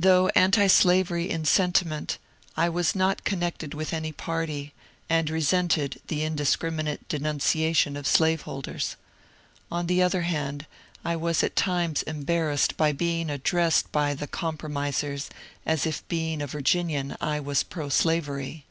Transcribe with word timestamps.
Although 0.00 0.30
antislavery 0.34 1.28
in 1.28 1.44
sentiment, 1.44 2.16
I 2.56 2.70
was 2.70 2.94
not 2.94 3.24
connected 3.24 3.74
with 3.74 3.92
any 3.92 4.12
party, 4.12 4.72
and 5.10 5.28
resented 5.28 6.00
the 6.06 6.22
indiscriminate 6.22 7.06
denunciation 7.06 7.94
of 7.94 8.06
slaveholders. 8.06 8.96
On 9.70 9.86
the 9.86 10.02
other 10.02 10.22
hand, 10.22 10.64
I 11.04 11.16
was 11.16 11.42
at 11.44 11.54
times 11.54 12.00
embar 12.00 12.00
STORIES 12.00 12.00
OF 12.00 12.16
RXJFUS 12.16 12.22
CHOATE 12.24 12.76
177 12.76 12.76
rassed 12.76 12.76
by 12.88 12.92
being 12.92 13.28
addressed 13.28 13.92
by 13.92 14.14
the 14.14 14.28
'^ 14.28 14.30
compromisers'' 14.30 15.28
as 15.76 15.84
if 15.84 16.08
being 16.08 16.40
a 16.40 16.46
Virginian 16.46 17.14
I 17.20 17.38
was 17.38 17.62
proslavery. 17.62 18.64